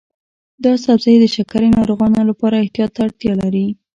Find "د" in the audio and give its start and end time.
1.19-1.25